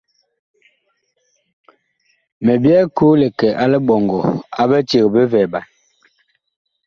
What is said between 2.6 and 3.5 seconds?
byɛɛ koo li kɛ